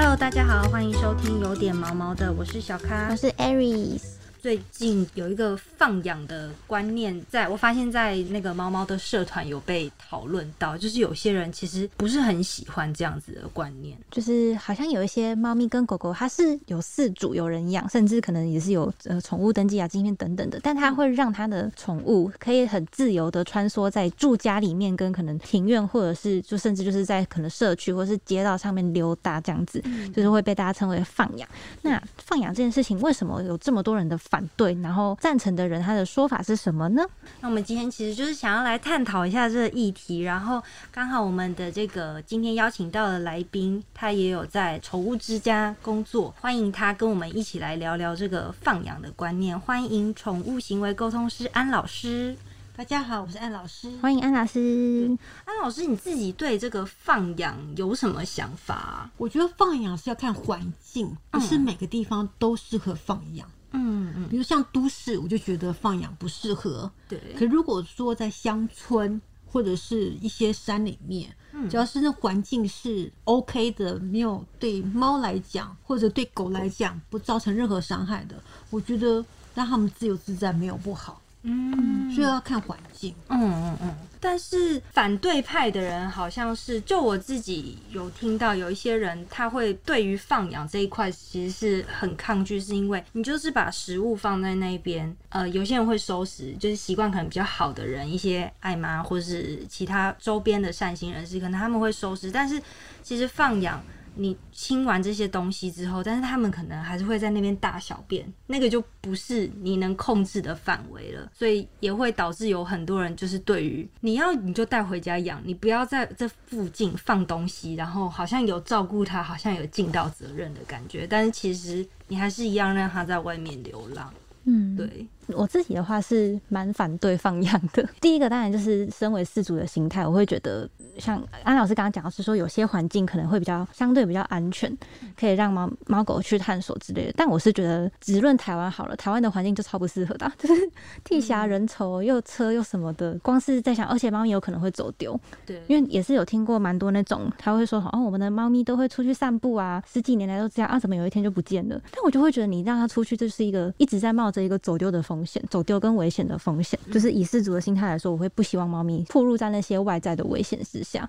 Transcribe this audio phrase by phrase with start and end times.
[0.00, 3.16] Hello，大家好，欢迎收听有点毛毛的，我是小咖我。
[3.16, 4.02] 是 Aries。
[4.40, 13.98] 最近有一个放养的观念在，我发现在那个猫猫的社团有被讨论到，就是有些人其实不是很喜欢这样子的观念。
[14.10, 29.82] 就是好像有一些猫咪跟狗狗，它是有饲主有人养，甚至可能也是有呃宠物登记啊、晶片等等的，但它会让它的宠物可以很自由的穿梭在住家里面，跟可能庭院或者是就甚至就是在可能社区或是街道上面溜达这样子，
[30.14, 31.48] 就是会被大家称为放养。
[31.82, 34.74] 那放养这件事情，为什么有这么多人的反对？
[34.82, 37.02] 然后赞成的人他的说法是什么呢？
[37.40, 49.58] 那我们今天其实就是想要来探讨一下这个议题，然后刚好我们的这个今天邀请到的来宾，他也有在宠物之家工作，欢迎他跟我们一起来聊聊这个放养的观念。
[49.58, 52.36] 欢迎宠物行为沟通师安老师。
[52.76, 53.90] 大家好，我是安老师。
[54.00, 55.18] 欢迎安老师。
[55.44, 59.10] 安老师，你自己对这个放养有什么想法啊？
[59.16, 63.48] 我觉得放养是要看环境，不是每个地方都适合放养。
[63.48, 66.90] 嗯嗯嗯，比如像都市，我就觉得放养不适合。
[67.08, 79.24] 对，可如果说在乡村或者是一些山里面，嗯只要是那环境是 OK 的，没有对猫来讲或者对狗来讲不造成任何伤害的，我觉得
[79.54, 81.20] 让他们自由自在没有不好。
[81.42, 83.14] 嗯所以要看环境。
[83.28, 102.60] 嗯嗯嗯，但是反对派的人好像是，就我自己有听到有一些人，他会对于放养这一块其实是很抗拒，是因为你就是把食物放在那边，呃，有些人会收拾，就是习惯可能比较好的人，一些爱妈或是其他周边的善心人士，可能他们会收拾，但是
[103.02, 103.80] 其实放养。
[104.20, 124.12] 你清完这些东西之后，但是他们可能还是会在那边大小便，那个就不是你能控制的范围了，所以也会导致有很多人就是对于你要你就带回家养，你不要在这附近放东西，然后好像有照顾它，好像有尽到责任的感觉，但是其实你还是一样让它在外面流浪。
[124.44, 127.86] 嗯，对，我自己的话是蛮反对放养的。
[128.00, 130.68] 第一个当然就是身为饲主的心态，我会觉得
[130.98, 134.76] 像安老师刚刚讲的是说，有些环境可能会比较相对比较安全，
[135.18, 137.14] 可以让猫猫狗去探索之类的。
[137.16, 140.70] 但我是觉得，只论台湾好了，台湾的环境就超不适合的啊， 就是
[141.04, 151.80] 地狭人稠，又车又什么的，光是在想，而且猫咪有可能会走丢，对，因为也是有听过蛮多那种，他会说哦，我们的猫咪都会出去散步啊，十几年来都这样啊，怎么有一天就不见了？
[151.92, 156.78] 但我就会觉得你让它出去，这是一个一直在冒着一个走丢的风险，走丢跟危险的风险。
[156.92, 161.08] 就是以失主的心态来说，我会不希望猫咪暴露在那些外在的危险之下。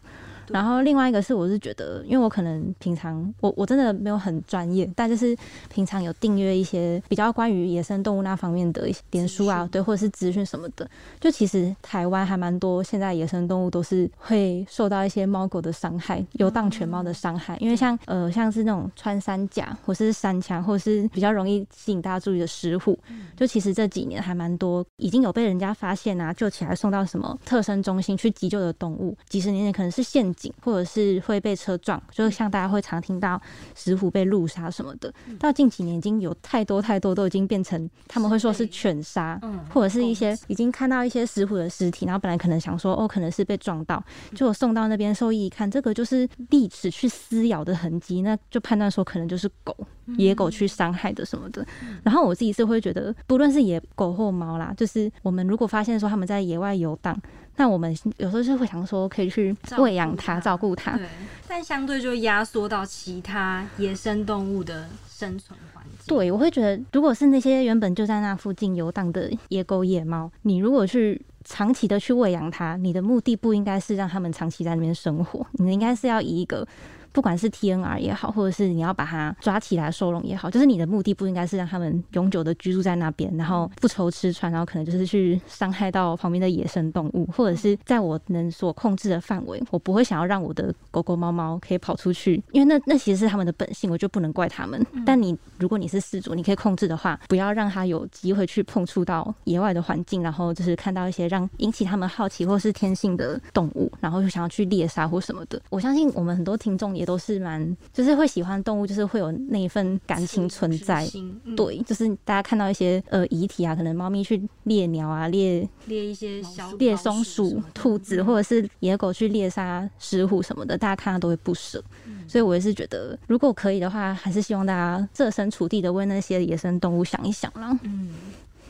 [0.54, 5.36] 然后另外一个是，我是觉得，因为我可能平常我我真的没有很专业，但就是
[5.70, 10.90] 平常有订阅一些比较关于野生动物那方面的一些脸书啊，对，或者是资讯什么的。
[11.20, 17.58] 就其实台湾还蛮多，现在野生动物都是会受到一些猫狗的伤害，游荡犬猫的伤害。
[17.60, 22.98] 因为像呃像是那种穿山甲，或是山枪，或是比较容易吸引大家注意的石虎，
[23.36, 29.16] 就其实这几年还蛮多，已经有被人家发现啊，救起来送到什么特生中心去急救的动物。
[29.28, 33.40] 几十年前可能是陷阱，或者是会被车撞，就是像大家会常听到
[33.76, 35.14] 石虎被路杀什么的。
[35.38, 44.02] 到近几年已经有太多太多都已经变成他们会说是犬杀，嗯或者是一些已经看到一些石虎的尸体，然后本来可能想说哦，可能是被撞到，
[44.34, 49.76] 结果送到那边兽医一看，这个就是利齿去撕咬的痕迹，那就判断说可能就是狗、
[50.18, 51.66] 野狗去伤害的什么的。
[52.04, 57.20] 然后我自己是会觉得，不论是野狗或猫啦，就是我们如果发现说他们在野外游荡，
[57.60, 60.96] 那我们有时候就会想说可以去喂养它、照顾它。
[60.96, 61.06] 对，
[61.46, 66.06] 但相对就压缩到其他野生动物的生存环境。
[66.08, 76.66] 对，我会觉得，如果是那些原本就在那附近游荡的野狗、野猫，你如果去长期的去喂养它，你的目的不应该是让它们长期在那边生活，你应该是要以一个。
[77.12, 94.86] 不管是 TNR 也好，或者是你要把它抓起来收容也好，就是你的目的不应该是让他们永久的居住在那边，然后不愁吃穿，然后可能就是去伤害到旁边的野生动物，或者是在我能所控制的范围，我不会想要让我的狗狗、猫猫可以跑出去，因为那那其实是他们的本性，我就不能怪他们。
[95.06, 105.62] 但你如果你是饲主，你可以控制的话，不要让它有机会去碰触到野外的环境，然后就是看到一些让引起他们好奇或是天性的动物，然后就想要去猎杀或什么的。
[105.70, 111.10] 我相信我们很多听众也都是蛮，就是会喜欢动物，就是会有那一份感情存在。
[111.16, 121.82] 嗯对，就是大家看到一些呃遗体啊，可能猫咪去猎鸟啊、猎猎一些小猎松鼠兔子，或者是野狗去猎杀石虎什么的，大家看到都会不舍。
[122.28, 127.80] 所以我也是觉得，如果可以的话，还是希望大家设身处地的为那些野生动物想一想啦。
[127.84, 128.10] 嗯，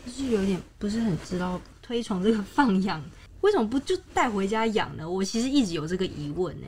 [0.06, 3.04] 就是有点不是很知道推崇这个放养，
[3.42, 5.10] 为什么不就带回家养呢？
[5.10, 6.68] 我其实一直有这个疑问呢、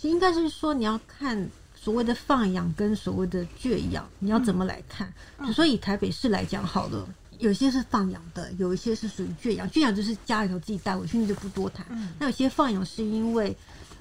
[0.00, 5.12] 其实应该是说你要看所谓的放养跟所谓的圈养，你要怎么来看？
[5.38, 7.06] 比如说以台北市来讲好了，
[7.38, 9.70] 有些是放养的，有一些是属于圈养。
[9.70, 11.86] 圈养就是家里头自己带回去，那就不多谈。
[12.18, 13.54] 那有些放养是因为。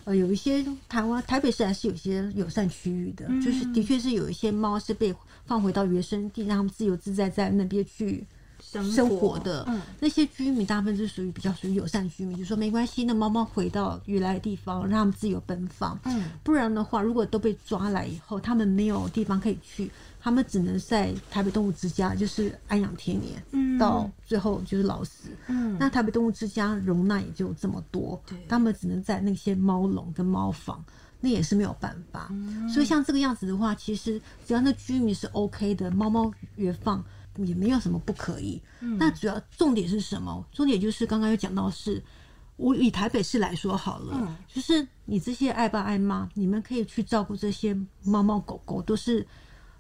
[0.06, 5.14] 呃，有一些台湾台北市还是有些友善区域的，就是的确是有一些猫是被
[5.46, 8.26] 放回到原生地，让它们自由自在在那边去
[8.72, 9.68] 生活的。
[10.00, 16.00] 那些居民大部分是属于比较属于友善居民，就说没关系，那猫猫回到原来的地方，让它们自由奔放。
[16.04, 19.90] 嗯，不然的话，如果都被抓来以后，它们没有地方可以去。
[20.22, 25.30] 他们只能在台北动物之家，就是安养天年，到最后就是老死。
[25.48, 30.84] 嗯，那台北动物之家容纳也就这么多，他们只能在那些猫笼跟猫房，
[31.22, 32.30] 那也是没有办法。
[32.74, 37.02] 所以像这个样子的话，其实只要那居民是 OK 的，猫猫原放
[37.46, 38.62] 也没有什么不可以。
[38.80, 40.46] 那主要重点是什么？
[40.52, 42.04] 重点就是刚刚有讲到，是
[42.58, 49.26] 我以台北市来说好了，就是你这些爱爸爱妈，你们可以去照顾这些猫猫狗狗，都是。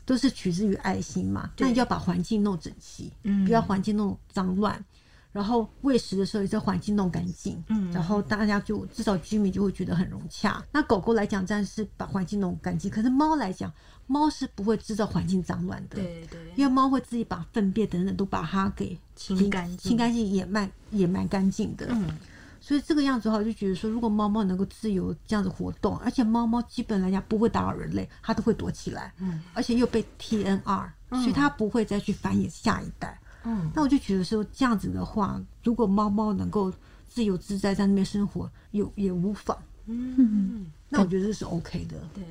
[0.05, 4.83] 都是取自于爱心嘛，那你就要把环境弄整齐，嗯，不要环境弄脏乱，
[5.31, 10.63] 然后喂食的时候也在环境弄干净，嗯，然后大家就至少居民就会觉得很融洽。
[10.71, 13.71] 那狗狗来讲，暂时把环境弄干净，可是猫来讲，
[14.07, 22.17] 猫是不会制造环境脏乱的，对对，因为猫会自己把粪便等等都把它给清干净，清干净也蛮也蛮干净的，嗯。
[22.61, 36.71] 所以这个样子的话，我就觉得说，如果猫猫能够自由这样子活动，而且猫猫基本来讲不会打扰人类，它都会躲起来，嗯，而且又被 TNR，所以它不会再去繁衍下一代，嗯，那我就觉得说这样子的话，如果猫猫能够
[37.07, 42.23] 自由自在在那边生活，有也无妨，嗯，那我觉得这是 OK 的，对。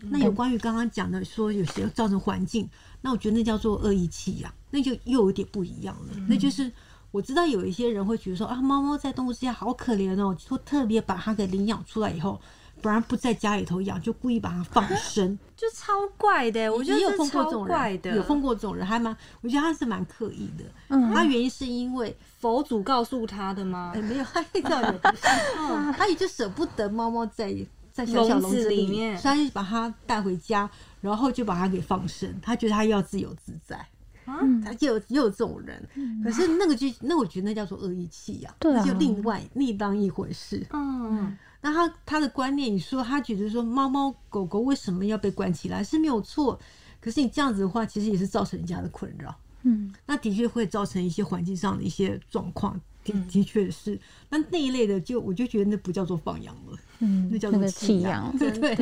[0.00, 2.68] 那有关于刚刚讲的说有些造成环境，
[3.00, 6.72] 那我觉得那叫做恶意弃养，那就又有点不一样了，那就是。
[7.12, 12.38] 我知道有一些人会觉得说啊，猫猫在动物之家好可怜哦，说特别把它给领养出来以后，
[12.82, 16.72] 反而不在家里头养，就故意把它放生， 就超怪的。
[16.72, 20.64] 我觉得有碰过这种人，有碰过这种人，还蛮，我觉得他是蛮刻意的。
[20.88, 23.92] 嗯，他原因是因为佛祖告诉他的吗？
[23.94, 24.68] 哎，没有，他也不
[25.16, 27.54] 是， 他也就舍不得猫猫在
[27.92, 30.68] 在小小笼子里面，所以他就把它带回家，
[31.00, 33.86] 然后就把它给放生，他觉得他要自由自在。
[34.28, 35.88] 嗯，他就有也有这种人，
[36.24, 40.66] 可是那个就那我觉得那叫做恶意弃养，对，就另外另当一回事。
[40.72, 46.56] 嗯，那他他的观念，你说他觉得说猫猫狗狗为什么要被关起来是没有错，
[47.00, 49.34] 可是你这样子的话，其实也是造成人家的困扰。
[49.64, 53.98] 嗯，那的确会造成一些环境上的一些状况，的的确是。
[54.28, 58.76] 那那一类的，就我就觉得那不叫做放养了，嗯，那叫做弃养，对 对。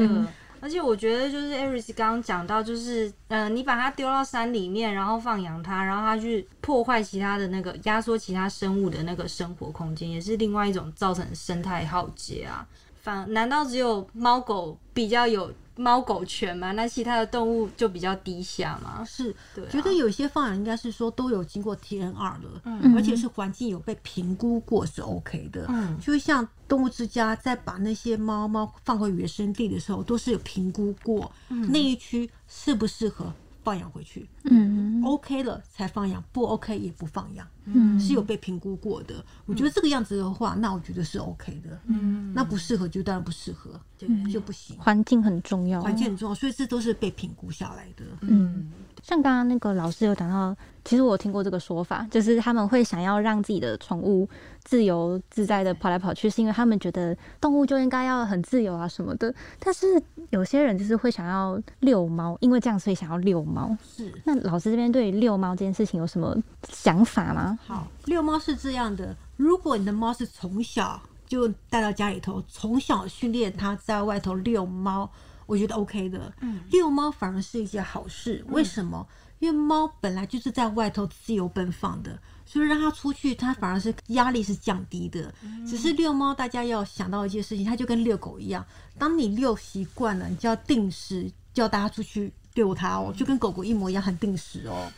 [0.64, 12.66] 而且我觉得，就是艾瑞斯刚刚讲到，就是嗯，你把它丢到山里面，然后放养它，然后它去破坏其他的那个压缩其他生物的那个生活空间，也是另外一种造成生态浩劫啊。
[13.02, 15.52] 反难道只有猫狗比较有？
[15.76, 19.05] 猫狗犬嘛，那其他的动物就比较低下嘛。
[19.05, 19.35] 是，
[19.71, 25.67] 觉得有些放养应该是说都有经过 TNR 了，嗯，而且是环境有被评估过是 OK 的。
[25.69, 33.32] 嗯，就像动物之家在把那些猫猫放回原生地的时候，都是有评估过那一区适不适合。
[33.64, 39.25] 放养回去，嗯，OK 了才放养，不 OK 也不放养，嗯，是有被评估过的。
[39.46, 44.76] 我觉得这个样子的话，那我觉得是 OK 的，嗯，那不适合就当然不适合，对，就不行。
[44.78, 48.71] 环境很重要，环境很重要，所以这都是被评估下来的，嗯。
[49.06, 54.26] 像刚刚那个老师有讲到，其实我听过这个说法，就是他们会想要让自己的宠物
[54.64, 59.32] 自由自在的跑来跑去，是因为他们觉得动物就应该要很自由啊什么的。
[59.58, 63.76] 但是有些人就是会想要遛猫，因为这样所以想要遛猫。
[63.87, 64.11] 是。
[64.25, 66.34] 那老师这边对遛猫这件事情有什么
[66.70, 67.58] 想法吗？
[67.66, 75.11] 好，遛猫是这样的，如果你的猫是从小就带到家里头，从小训练它在外头遛猫。
[75.46, 78.44] 我觉得 OK 的，嗯遛猫反而是一件好事。
[78.48, 79.06] 为什么？
[79.40, 85.32] 因为猫本来就是在外头自由奔放的，所以让它出去，它反而是压力是降低的。
[85.66, 88.64] 只是遛猫，大家要想到一件事情，它就跟遛狗一样，
[88.96, 94.90] 当你遛习惯了，你就要定时叫大家出去遛它哦，就跟狗狗一模一样，很定时哦。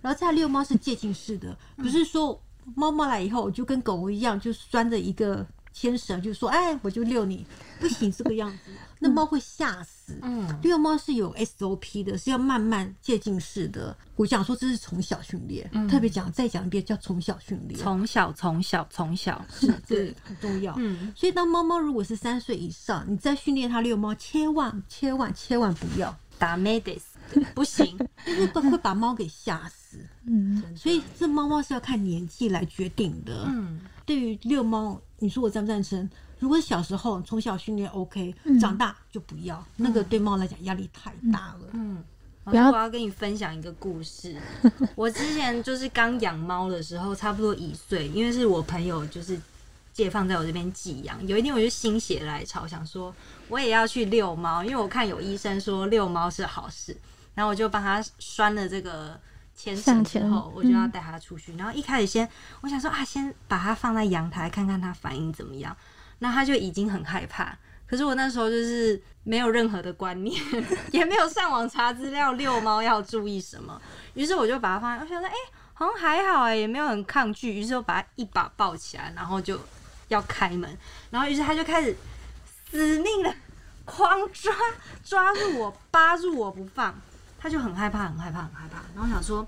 [0.00, 2.42] 然后再遛猫是渐进式的，不是说
[2.74, 7.46] 猫猫来以后就跟狗狗一样，就拴着一个牵绳，就说哎，我就遛你，
[7.80, 8.70] 不行这个样子。
[8.98, 10.16] 那猫会吓死。
[10.22, 13.96] 嗯，遛猫是有 SOP 的，是要慢慢渐进式的。
[14.14, 17.80] 我讲说这是从小训练，特别讲再讲一遍，叫从小训练。
[17.80, 20.74] 从小，从小，从小，是这很重要。
[20.76, 27.00] 嗯，所以当猫猫如果是三岁以上，你再训练它遛猫，千万千万千万不要打 Medis，
[27.54, 29.98] 不行，因为会把猫给吓死。
[30.26, 33.46] 嗯，所以这猫猫是要看年纪来决定的。
[33.48, 36.10] 嗯，对于遛猫，你说我赞不赞成？
[36.40, 41.68] 如果小时候从小训练 OK，嗯长大就不要，那个对猫来讲压力太大了。
[41.74, 42.02] 嗯，
[42.42, 44.36] 不要我要跟你分享一个故事。
[44.96, 49.40] 我之前就是刚养猫的时候，差不多一岁，因为是我朋友就是
[49.92, 51.24] 借放在我这边寄养。
[51.28, 53.14] 有一天我就心血来潮，想说
[53.46, 56.96] 我也要去遛猫，因为我看有医生说遛猫是好事，
[57.36, 59.16] 然后我就帮他拴了这个。
[59.62, 61.54] 牵绳之后，我就要带它出去。
[61.56, 62.28] 然后一开始先，
[62.62, 65.76] 我想说啊，先把它放在阳台看看它反应怎么样。
[66.18, 67.56] 那它就已经很害怕。
[67.86, 70.36] 可是我那时候就是没有任何的观念，
[70.90, 73.80] 也没有上网查资料遛猫要注意什么。
[74.14, 75.34] 于是我就把它放在，我想说，哎、
[75.74, 77.54] 好像还好哎、也没有很抗拒。
[77.54, 79.56] 于是我把它一把抱起来，然后就
[80.08, 80.76] 要开门，
[81.10, 81.96] 然后于是它就开始
[82.68, 83.32] 死命的
[83.84, 84.52] 狂抓，
[85.04, 86.92] 抓住我，扒住我不放。
[87.42, 88.84] 他就很害怕，很害怕，很害怕。
[88.94, 89.44] 然后想说，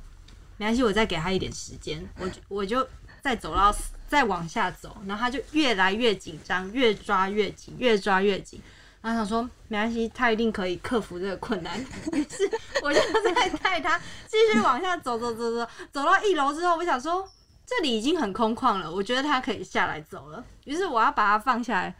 [0.56, 2.84] 没关系，我再给他一点时间，我就我就
[3.22, 3.72] 再走到
[4.08, 8.60] 再往下走，然后他就越来越紧张，越抓越紧，越抓越紧。
[9.00, 11.78] 然后想说没关系，他一定可以克服这个困难。
[12.12, 12.50] 于是
[12.82, 13.96] 我就再带他
[14.26, 17.28] 继续往下走，走走走，走到一楼之后，我想说
[17.64, 20.42] 这里已经很空旷了，我觉得他可以下来走了。
[20.64, 21.94] 于是我要把它放下来，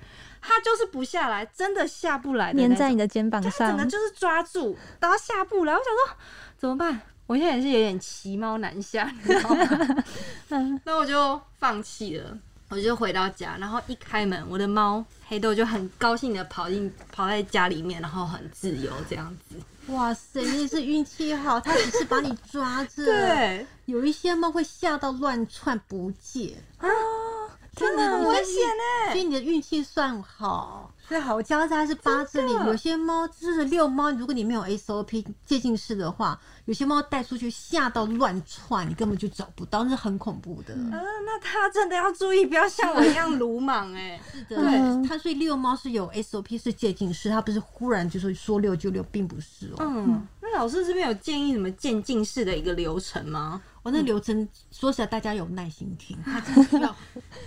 [0.47, 5.73] 它就是不下来，真的下不来的，粘在你的肩膀上整上个，就是抓住，然后下不来。
[5.73, 6.17] 我想说
[6.59, 7.01] 怎么办？
[7.27, 10.05] 我现在也是有点骑猫难下，你知道吗？
[10.85, 12.39] 那我就放弃了。
[12.71, 19.55] 我就回到家，然后一开门，我的猫黑豆就很高兴的跑进跑在家里面，然后很自由这样子。
[19.93, 23.05] 哇塞，你也是运气好，它只是把你抓着。
[23.05, 26.89] 对，有一些猫会吓到乱窜不见，啊，
[27.75, 28.54] 真的很危险
[29.07, 30.90] 哎、所以你的运气算好。
[31.07, 40.73] 所以好家它是扒着你，真的有些猫就是遛猫，如果你没有 SOP 接近式的话，有些猫带出去吓到乱窜，你根本就找不到，那是很恐怖的。
[40.73, 49.76] 呃，那他真的要注意，不要像我一样鲁莽哎、是的，对它所以遛猫是有 SOP 是接近式，它不是忽然就说说遛就遛，并不是哦。
[49.81, 53.61] 嗯，那老师这边有建议什么渐进式的一个流程吗？
[53.82, 56.96] 我那流程说实在，大家有耐心听， 它真的需要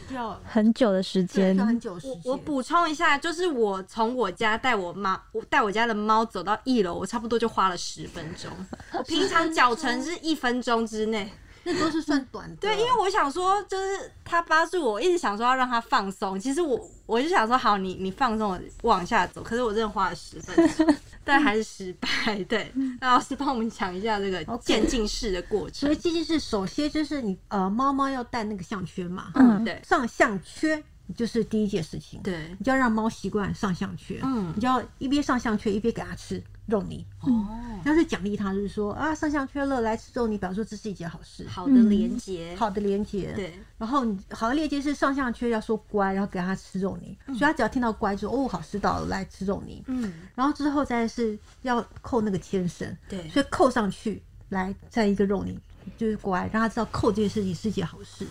[0.10, 2.22] 需要很久的时间，很久时间。
[2.26, 8.52] 我我补充一下，就是我从我家带我妈，我带我家的猫走到一楼，我差不多就花了十分钟。
[8.94, 11.32] 我 平常脚程是一分钟之内。
[11.70, 12.56] 那都是算短的。
[12.62, 16.40] 对，因为我想说，就是他扒住我，我一直想说要让他放松。
[16.40, 18.52] 其实我我就想说，好，你你放松，
[18.84, 19.44] 我往下走。
[19.44, 20.96] 可是我真的花了十分钟，
[21.28, 22.44] 但还是失败。
[22.46, 25.96] 对，那老师帮我们讲一下这个渐进式的过程所以。
[25.96, 30.82] 渐进式首先就是你呃，猫猫要戴那个项圈嘛，嗯对上项圈
[31.16, 32.22] 就是第一件事情。
[32.24, 37.48] 对，你就要让猫习惯上项圈，嗯你就要一边上项圈一边给它吃肉泥，哦，
[37.86, 43.32] 要是奖励他，就是说啊上项缺了，来吃肉泥，表示说这是一件好事，好的连接，好的连接。
[43.34, 49.82] 对，然后你好的连接是上项缺要说乖，然后给他吃肉泥，所以他只要听到乖就哦好知道了，来吃肉泥。
[49.88, 53.28] 嗯，然后之后再是要扣那个牵绳，对。
[53.30, 55.58] 所以扣上去，来再一个肉泥，
[55.98, 58.28] 就是乖，让他知道扣这件事情是一件好事。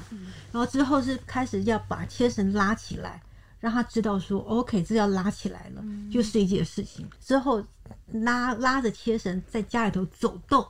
[0.52, 3.22] 然后之后是开始要把牵绳拉起来，
[3.66, 7.04] 让他知道说 OK，这要拉起来了，就是一件事情。
[7.20, 7.60] 之后
[8.12, 10.64] 拉拉着牵绳在家里头走动，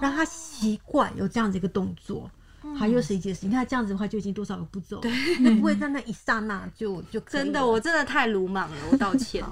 [0.00, 2.30] 让他习惯有这样子一个动作。
[2.76, 5.00] 还又是一件事，你看这样子的话就已经多少个步骤，
[5.40, 9.42] 那不会在那一刹那就就真的，我真的太鲁莽了，我道歉。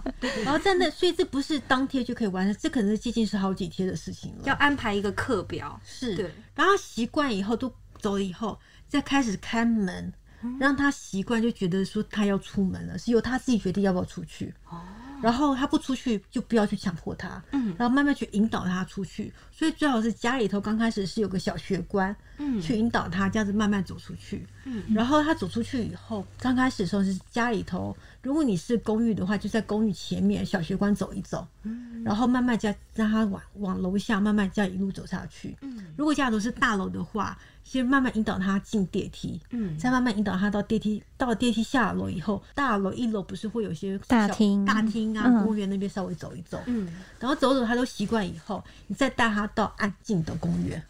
[0.44, 4.42] 然后在那，所以这不是当天就可以完成，这可能是接近是好几天的事情了。
[4.44, 6.24] 要安排一个课表，是，对，
[6.54, 10.12] 然后他习惯以后都走了以后，再开始开门，
[10.58, 14.52] 让他习惯，就觉得说他要出门了，是由他自己决定要不要出去。
[14.68, 14.80] 哦
[15.22, 19.32] 然后他不出去，就不要去强迫他，嗯然后慢慢去引导他出去。
[19.50, 24.46] 所以最好是家里头刚开始是有个小学官，嗯去引导他，这样子慢慢走出去。
[24.66, 35.56] 嗯然后他走出去以后，刚开始的时候是家里头，如果你是公寓的话，就在公寓前面小学关走一走，嗯然后慢慢这样让他往往楼下慢慢这样一路走下去。
[35.62, 37.36] 嗯如果家里头是大楼的话，
[37.68, 39.76] 先慢慢引导他进电梯，嗯。
[39.76, 44.64] 再慢慢引导他到电梯，到电梯下楼以后，大楼一楼不是会有些大厅。
[44.64, 45.42] 大厅啊、嗯。
[45.44, 50.80] 公园那边稍微走一走，嗯，然后走走他都习惯以后，你再带他到安静的公园，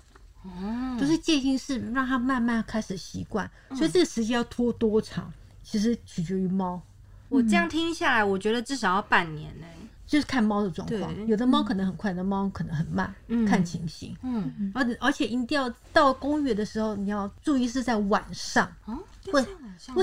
[0.43, 3.77] 哦，就是渐进式让他慢慢开始习惯，嗯。
[3.77, 5.33] 所以这个时间要拖多长，
[5.65, 6.81] 其实取决于猫。
[7.31, 9.67] 我这样听下来，我觉得至少要半年呢。
[10.07, 14.17] 就是看猫的状况，有的猫可能很快，有的猫可能很慢，嗯看情形。
[14.23, 18.71] 嗯，而而且一定要到公园的时候，你要注意是在晚上。
[18.85, 18.99] 哦，
[19.33, 19.43] 为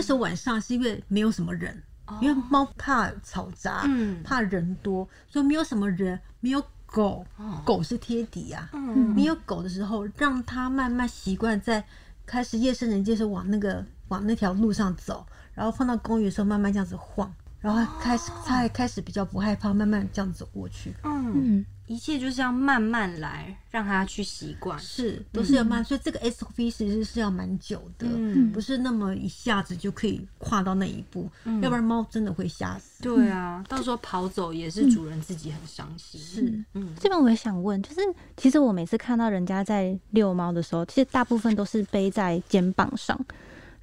[0.02, 0.60] 什么晚上？
[0.60, 1.82] 是因为没有什么人，
[2.22, 8.70] 因为猫怕吵杂，嗯怕人多，所以没有什么人，没有狗，哦狗是天敌啊。
[8.74, 11.84] 嗯没有狗的时候，让它慢慢习惯在
[12.26, 17.34] 开始夜深人静的时候往那个往那条路上走，然后放到公园的时候慢慢这样子晃，
[17.64, 20.94] 然后开始他还开始比较不害怕，慢慢这样走过去。
[21.04, 24.78] 嗯，嗯，一切就是要慢慢来，让他去习惯。
[24.78, 31.30] 是，都是要慢，所以这个 SOP 其实是要蛮久的，嗯不是那么一下子就可以跨到那一步，
[31.62, 33.02] 要不然猫真的会吓死。
[33.02, 36.20] 对啊，到时候跑走也是主人自己很伤心。
[36.20, 38.02] 是，嗯，这边我也想问，就是
[38.36, 43.18] 其实我每次看到人家在遛猫的时候，其实大部分都是背在肩膀上，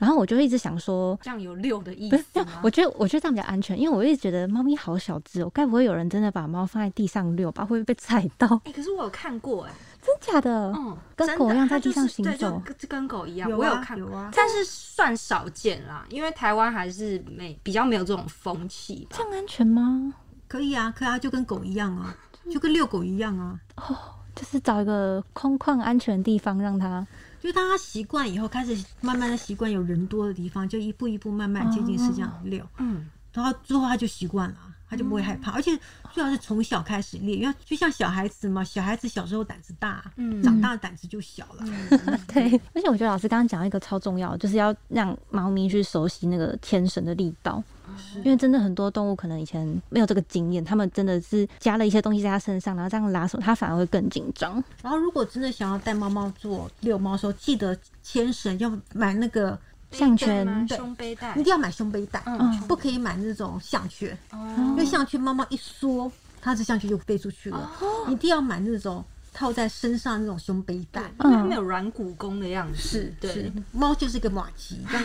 [0.00, 1.16] 然后我就一直想说。
[1.22, 2.60] 这样有六的意不是思吗？
[2.64, 7.62] 我觉得我觉得这样比较安全，因为我一直觉得猫咪好小只哦，该不会有人真的把猫放在地上遛吧？
[7.62, 8.48] 会不会被踩到？
[8.64, 10.72] 哎、可是我有看过哎、真假的？
[10.74, 19.22] 嗯，跟狗一样在地上行对，就走跟跟狗一样，有啊我看过，有啊但是算少见啦，因为台湾还是没比较没有这种风气吧这。
[19.22, 20.14] 样安全吗？
[20.48, 22.16] 可以啊，可以啊，就跟狗一样啊，
[22.50, 23.60] 就跟遛狗一样啊。
[23.76, 23.96] 哦
[24.32, 27.06] 就是找一个空旷安全的地方让它。
[27.40, 34.56] 就当他习惯以后，开始慢慢的习惯有人多的地方，就一步一步慢慢接近是这样遛，嗯，然后之后他就习惯了，
[34.88, 35.70] 他就不会害怕，而且
[36.12, 40.42] 最好是从小开始练，因为就像小孩子嘛，小孩子小时候胆子大，嗯。
[40.42, 41.64] 长大胆子就小了。
[42.28, 47.62] 对，而且我觉得老师刚刚讲到一个超重要的，就是要让猫咪去熟悉那个牵绳的力道，
[48.16, 54.62] 因为真的很多动物可能以前没有这个经验，他们真的是加了一些东西在它身上，然后这样拉手，它反而会更紧张。
[54.82, 59.58] 然后如果真的想要带猫猫做遛猫的时候，记得牵绳要买那个，
[59.90, 60.66] 项圈。
[60.68, 61.32] 胸背带。
[61.32, 62.60] 一定，要买胸背带，嗯。
[62.68, 64.54] 不可以买那种项圈，哦。
[64.56, 67.70] 因为项圈猫猫一缩，它的项圈就飞出去了。
[68.08, 71.02] 一定要买那种套在身上那种胸背带。
[71.24, 75.02] 因为它没有软骨功的样子，是对，猫就是一个马吉，但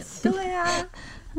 [0.00, 0.66] 是 对啊，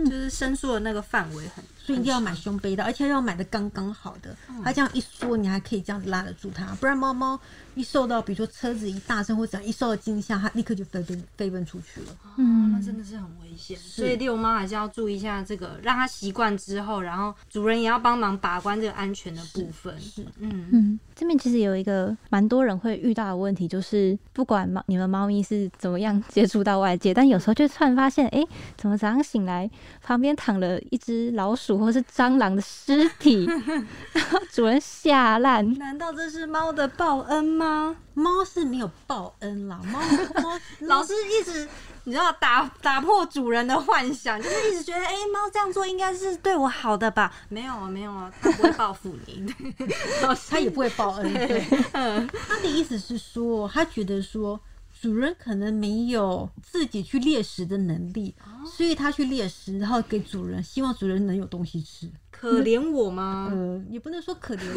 [0.05, 4.35] 就是伸缩的那个范围很，所以一定要买胸背带，而且要买的刚刚好的。
[4.63, 7.39] 它这样一缩，你还可以这样子拉得住它，不然猫猫
[7.75, 12.07] 一受到比如说车子一大声或者一受到惊吓，它立刻就飞奔飞奔出去了。
[12.37, 19.99] 嗯，那真的是很危险，所以遛猫还是要注意一下这个，让它习惯之后，然后主人也要帮忙把关这个安全的部分。
[19.99, 28.43] 是嗯，嗯，这边其实有一个蛮多人会遇到的问题，就是不管猫你们猫咪是怎么样接触到外界，但有时候就突然发现，哎、
[28.75, 29.69] 怎么早上醒来
[30.01, 33.45] 旁边躺了一只老鼠或是蟑螂的尸体，
[34.13, 35.73] 然后主人吓烂。
[35.77, 37.95] 难道这是猫的报恩吗？
[38.13, 39.99] 猫是没有报恩啦，猫
[40.41, 41.67] 猫 老是一直
[42.05, 47.31] 你知道打打破主人的幻想，就是一直觉得，哎、猫这样做应该是对我好的吧？
[47.49, 49.53] 没有啊，没有啊，它不会报复你。
[50.23, 51.31] 老师它也不会报恩。
[51.31, 51.59] 对，
[51.91, 54.59] 他的意思是说，他觉得说。
[54.99, 58.33] 主人可能没有自己去猎食的能力，
[58.65, 62.09] 所以他去猎食，然后给主人，希望主人能有东西吃。
[62.31, 63.49] 可怜我吗？
[63.51, 64.73] 呃，也不能说可怜，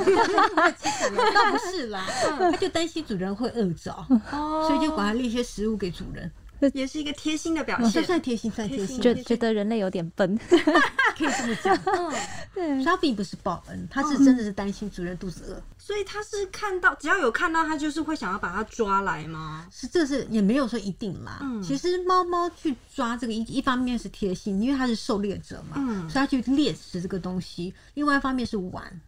[1.34, 2.06] 倒不是啦，
[2.38, 3.92] 他就担心主人会饿着，
[4.32, 6.30] 哦所以就把他列一些食物给主人，
[6.74, 8.04] 也是一个贴心的表这现。
[8.04, 10.38] 算贴心，算贴心，觉觉得人类有点笨，
[11.16, 11.76] 可以这么讲。
[12.56, 15.62] 嗯，所以他并不是报恩，他是真的是担心主人肚子饿。
[15.78, 19.66] 所以他是看到，只要有看到他，就是会想要把它抓来吗？
[19.70, 21.38] 是，这是也没有说一定啦。
[21.42, 29.00] 嗯其实猫猫去抓这个一一方面是贴心，因为它是狩猎者嘛，嗯所以它去猎食这个东西；另外一方面是玩，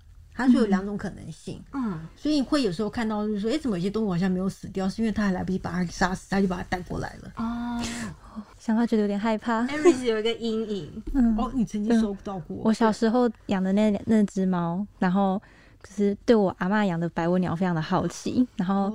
[0.46, 1.62] 它就有两种可能性。
[1.72, 7.32] 嗯，所以会有时候看到就是说，哎、怎么有些动物好像没有死掉，是因为它还来不及把它杀死，它就把它带过来了。
[7.36, 7.80] 哦
[8.58, 9.60] 想到觉得有点害怕。
[10.04, 12.56] 有一个阴影， 嗯，哦，你曾经收到过？
[12.64, 15.40] 我小时候养的那那只猫，然后
[15.82, 18.94] 就是对我阿嬷养的白文鸟非常的好奇，然后哦，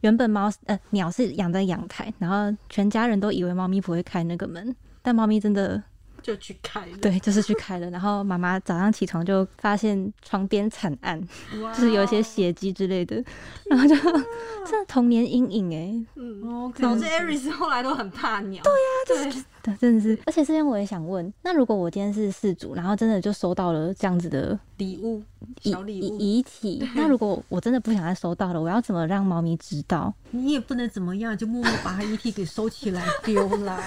[0.00, 5.82] 原本猫呃鸟是养在阳台，然后全家人都以为猫咪不会开那个门，但猫咪真的
[6.22, 6.96] 就去开了。
[7.00, 11.20] 对就是去开了，然后妈妈早上起床就发现床边惨案，
[11.74, 13.22] 就是有一些血迹之类的，
[13.70, 13.94] 然后就
[14.64, 18.62] 这童年阴影哎、嗯，哦，导致 Aries 后来都很怕鸟。
[18.62, 20.18] 对呀，对，对，真的是。
[20.26, 25.22] 而且这边我也想问，那如果我今天是饲主，然后真的就收到了这样子的礼物，
[25.62, 26.16] 遗小礼物。
[26.18, 30.12] 遗遗体，那如果我真的不想再收到了，我要怎么让猫咪知道？
[30.30, 33.82] 你也不能怎么样，就默默把它遗体给收起来丢啦。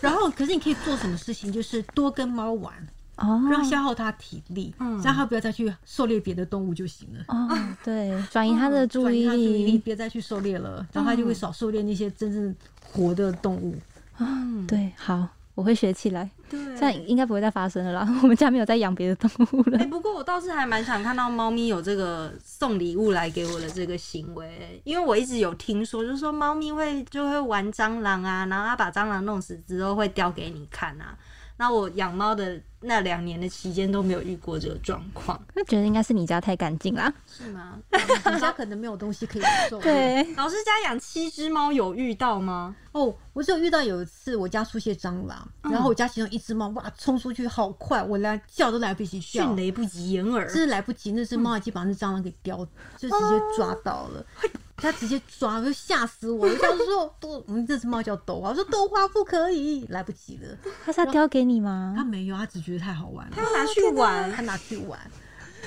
[0.00, 2.72] 然后，可是你可以做什么事情，就是多跟猫玩，
[3.16, 7.24] 哦，让消耗它体力，嗯让它不要再去狩猎别的动物就行了。
[7.28, 7.48] 哦，
[7.84, 9.78] 对，转移它的注意力。
[9.78, 12.54] 别再去狩猎了，然后它就会少狩猎那些真正
[12.92, 13.74] 活的动物。
[14.20, 16.30] 嗯，对，好，我会学起来。
[16.48, 16.58] 对。
[16.76, 18.08] 这样应该不会再发生了啦。
[18.22, 19.86] 我们家没有在养别的动物了哎、。
[19.86, 31.16] 不过我倒是还蛮想看到猫咪有这个送礼物来给我的这个行为，因为我一直有听说，就是说猫咪会就会玩蟑螂啊，然后它把蟑螂弄死之后会叼给你看啊。
[31.58, 37.12] 那我养猫的那两年的期间都没有遇过这个状况， 那觉得应该是你家太干净啦。
[37.26, 37.78] 是吗？
[37.92, 39.80] 你家可能没有东西可以做。
[39.82, 42.74] 对，老师家养七只猫有遇到吗？
[42.92, 52.56] 哦，我只有遇到有一次我家出现蟑螂，然后我家其中一只猫哇冲出去好快，我连叫都来不及叫迅，雷不及掩耳真，是来不及，那只猫已经把那蟑螂给叼，
[52.96, 54.24] 就直接抓到了。
[54.82, 56.48] 它直接抓，我就吓死我！
[56.48, 60.56] 我想说，豆，我们这只猫叫豆花，我说豆花不可以，来不及了。
[60.82, 62.04] 他是要叼给你它吗？
[62.08, 64.32] 没有，它只觉得太好玩了，他要拿去玩。
[64.32, 64.98] 他拿去玩。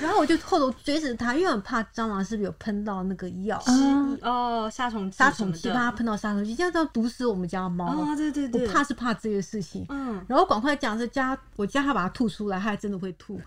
[0.01, 3.73] 然后我就后头追着它，因为我很怕蟑螂是不是有喷到那个药啊
[4.21, 7.86] 哦，杀虫剂杀虫剂，怕它喷到杀虫剂，这样要毒死我们家的猫。
[7.86, 9.86] 哦，对对对，我怕是怕这个事情。
[9.89, 13.39] 嗯，然后赶快讲是家，我叫它把它吐出来，它还真的会吐。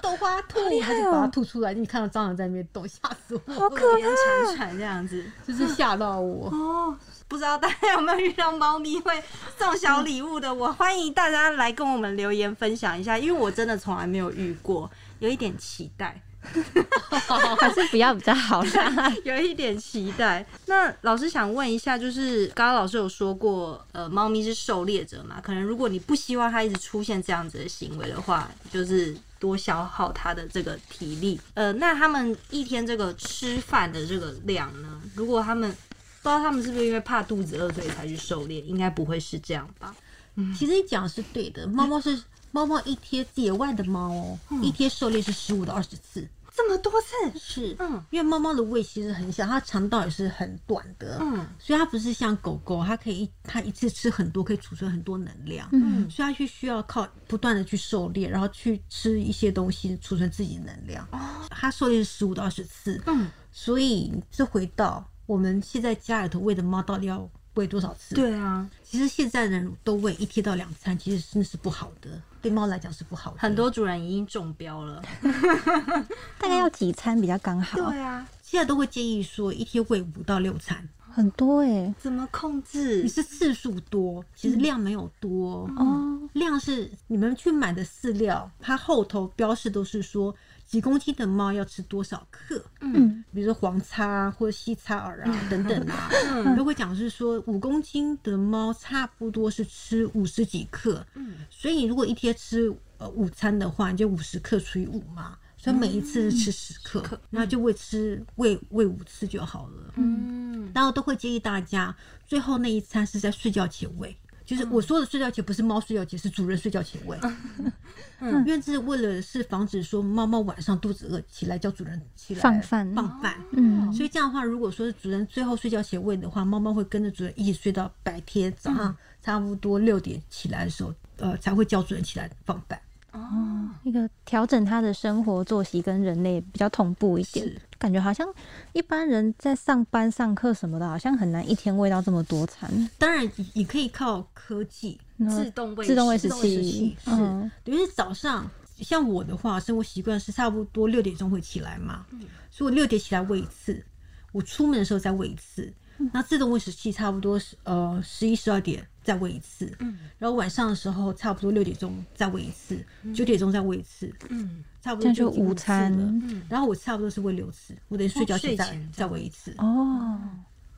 [0.00, 4.00] 豆花吐，它就把它吐出来，你看到蟑螂在那边动，吓死我，好可怕
[4.46, 5.24] 铲铲这样子。
[5.46, 6.48] 就是吓到我。
[6.50, 9.22] 哦，不知道大家有没有遇到猫咪会
[9.58, 10.52] 送小礼物的？
[10.52, 19.12] 我欢迎大家来跟我们留言分享一下，因为我真的从来没有遇过，有一点期待， 还是不要比较好啦。
[19.24, 20.44] 有一点期待。
[20.66, 25.40] 那老师想问一下，就是刚刚老师有说过，呃，猫咪是狩猎者嘛？
[25.40, 31.40] 可能如果你不希望它一直出现这样子的行为的话，就是多消耗它的这个体力。
[31.54, 35.00] 呃，那他们一天这个吃饭的这个量呢？
[35.14, 39.94] 如果他们不知道他们是不是因为怕肚子饿所以才去狩猎，应该不会是这样吧？
[40.36, 42.16] 嗯其实你讲的是对的，猫猫是
[42.50, 48.02] 猫猫一天野外的猫哦，一天狩猎是十五到二十次，这么多次，是，嗯。
[48.10, 51.46] 因为猫猫的胃其实很小，它肠道也是很短的，嗯。
[51.58, 61.06] 所以它不是像狗狗，它可以一它一次吃很多，可以储存很多能量，嗯，所以它去需要靠不断的去狩猎，然后去吃一些东西储存自己的能量。
[61.50, 73.38] 它狩猎是十五到二十次，嗯，所以这回到我们现在家里头喂的猫到底要喂多少次？，对啊，其实现在人都喂一天到两餐，其实真的是不好的，对猫来讲是不好的。
[73.38, 75.02] 很多主人已经中标了。
[76.38, 77.76] 大概要几餐比较刚好？
[77.90, 81.94] 对啊，现在都会建议说一天喂五到六餐，很多哎。
[81.98, 83.02] 怎么控制？
[83.02, 83.08] 你？
[83.08, 85.68] 是次数多，其实量没有多。
[85.76, 96.10] 哦，量是你们去买的饲料，它后头标示都是说几公斤的猫要吃多少克，嗯，比如说黄叉啊或者西叉耳啊等等啊，
[96.56, 101.36] 都会讲是说五公斤的猫差不多是吃五十几克，嗯。
[101.50, 105.36] 所以你如果一天吃呃午餐的话，你就五十克除以五嘛。
[105.60, 109.92] 所以每一次是吃十克，那就喂吃喂喂五次就好了。
[109.96, 111.94] 嗯，然后都会建议大家，
[112.26, 114.16] 最后那一餐是在睡觉前喂。
[114.44, 117.18] 就是我说的睡觉前，不是猫睡觉前，是主人睡觉前喂。
[118.20, 123.34] 嗯，因为这是为了是防止说猫猫晚上肚子饿起来叫主人起来放饭放饭。
[123.52, 132.80] 嗯，所以这样的话，如果说是主人最后睡觉前喂的话，猫猫会跟着主人一起睡到白天早上差不多六点起来的时候，呃，才会叫主人起来放饭。
[133.12, 138.26] 哦，那个调整它的生活作息跟人类比较同步一点是，感觉好像
[138.72, 142.90] 一般人在上班上课什么的，好像很难一天喂到这么多餐。
[142.98, 152.04] 当然，你你可以靠科技，自动喂自动喂食器器，是嗯，等于是早上，像我的话，生活习惯是差不多六点钟会起来嘛，
[152.50, 153.84] 所以我六点起来喂一次，
[154.32, 155.72] 我出门的时候再喂一次。
[156.12, 159.96] 那自动喂食器差不多是呃十一十二点再喂一次，嗯。
[160.18, 164.62] 然后晚上的时候差不多六点钟再喂一次，九点钟再喂一次，嗯。
[164.82, 165.90] 差不多已经五次午餐。
[165.92, 166.04] 了。
[166.04, 168.54] 嗯，然后我差不多是喂六次，我等于睡觉前
[168.92, 170.20] 再、喂一次，哦，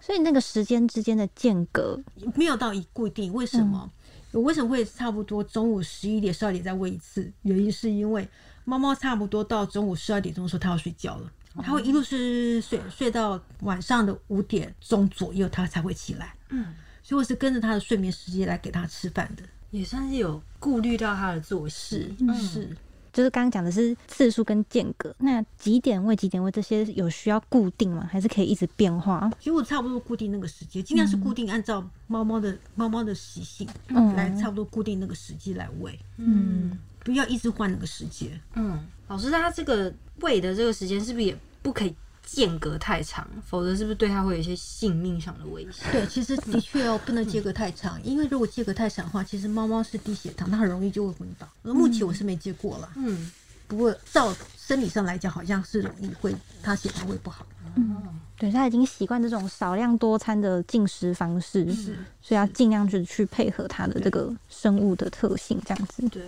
[0.00, 2.00] 所以那个时间之间的间隔，
[2.36, 3.32] 没有到一固定。
[3.32, 3.90] 为什么？
[4.32, 7.30] 我为什么会差不多中午十一点、十二点再喂一次？
[7.42, 8.26] 原因是因为
[8.64, 16.34] 猫猫差不多到中午十二点钟的时候，它要睡觉了，它会一路睡睡睡到晚上的五点钟左右，它才会起来。
[16.50, 16.74] 嗯，
[17.10, 19.42] 所以我是跟着他的睡眠时间来给他吃饭的。
[19.72, 22.14] 也算是有顾虑到他的作息。
[22.20, 22.68] 嗯是，
[23.12, 25.12] 就是刚刚讲的是次数跟间隔。
[25.18, 28.08] 那几点喂几点喂这些有需要固定吗？
[28.08, 29.28] 还是可以一直变化？
[29.40, 38.40] 其实我差不多固定那个时间，尽量是固定按照猫猫的猫猫的习性嗯来差不多固定那个时机来喂，嗯，不要一直换那个时间。
[38.54, 41.92] 嗯，老师，他这个喂的这个时间是不是也不可以
[42.32, 43.26] 间隔太长？
[43.44, 45.90] 否则是不是对他会有一些性命上的危险？
[45.90, 51.48] 对，其实的确哦，不能间隔太长，因为如果间隔太长的话，其实猫猫是低血糖，它很容易就会昏倒。
[51.64, 53.30] 而目前我是没接过了，嗯，
[53.66, 57.44] 不过照生理上来讲，好像是容易会它血糖会不好。
[57.74, 57.96] 嗯
[58.36, 66.08] 对他已经习惯这种少量多餐的进食方式，是所以要尽量去去配合它的这个生物的特性，这样子。
[66.08, 66.22] 对。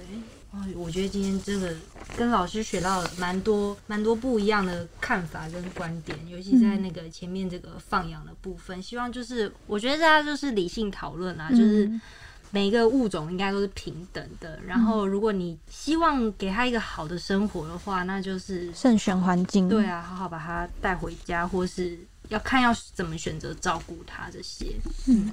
[0.53, 1.75] 哇，我觉得今天真的
[2.17, 8.83] 跟老师学到了蛮多蛮多不一样的看法跟观点，尤其在那个前面这个放养的部分。
[8.83, 12.01] 希望就是我觉得大家就是理性讨论啊，就是嗯
[12.51, 14.61] 每一个物种应该都是平等的。
[14.67, 19.71] 然后，如果你希望给他一个好的生活的话，那就是慎选环境。
[19.71, 24.67] 对啊，好好把它带回家，或是要看要怎么选择照顾它这些。
[25.07, 25.33] 嗯，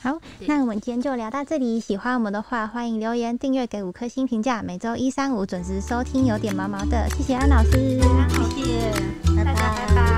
[0.00, 1.80] 好，那我们今天就聊到这里。
[1.80, 4.62] 喜欢我们的话，欢迎留言、订阅、给五颗星评价。
[4.62, 7.08] 每周一、三、五准时收听，有点毛毛的。
[7.10, 8.92] 谢谢安老师，谢谢，
[9.36, 10.17] 拜拜。